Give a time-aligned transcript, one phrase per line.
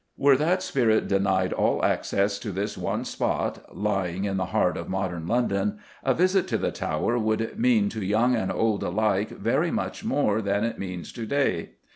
[0.17, 4.89] Were that spirit denied all access to this one spot, lying in the heart of
[4.89, 9.69] modern London, a visit to the Tower would mean to young and old alike very
[9.69, 11.73] much more than it means to day.